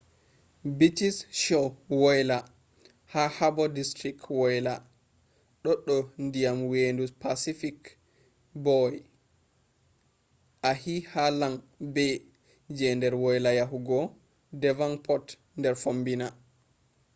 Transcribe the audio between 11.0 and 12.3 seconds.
ha long bay